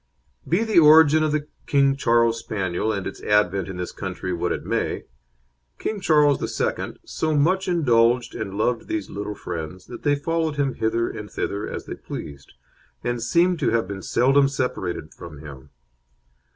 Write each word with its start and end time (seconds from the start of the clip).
Be 0.49 0.63
the 0.63 0.79
origin 0.79 1.21
of 1.21 1.31
the 1.31 1.45
King 1.67 1.95
Charles 1.95 2.39
Spaniel, 2.39 2.91
and 2.91 3.05
its 3.05 3.21
advent 3.21 3.67
in 3.67 3.77
this 3.77 3.91
country, 3.91 4.33
what 4.33 4.51
it 4.51 4.65
may, 4.65 5.03
King 5.77 5.99
Charles 6.01 6.41
II. 6.41 6.95
so 7.05 7.37
much 7.37 7.67
indulged 7.67 8.33
and 8.33 8.55
loved 8.57 8.87
these 8.87 9.11
little 9.11 9.35
friends 9.35 9.85
that 9.85 10.01
they 10.01 10.15
followed 10.15 10.55
him 10.55 10.73
hither 10.73 11.07
and 11.07 11.29
thither 11.29 11.67
as 11.69 11.85
they 11.85 11.93
pleased, 11.93 12.53
and 13.03 13.21
seem 13.21 13.57
to 13.57 13.69
have 13.69 13.87
been 13.87 14.01
seldom 14.01 14.47
separated 14.47 15.13
from 15.13 15.37
him. 15.37 15.69